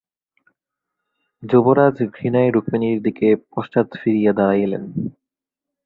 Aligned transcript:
যুবরাজ 1.43 1.97
ঘৃণায় 2.15 2.51
রুক্মিণীর 2.51 2.97
দিকে 3.05 3.27
পশ্চাৎ 3.51 3.87
ফিরিয়া 4.01 4.31
দাঁড়াইলেন। 4.33 4.83